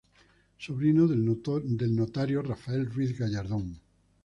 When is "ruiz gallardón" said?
2.91-3.79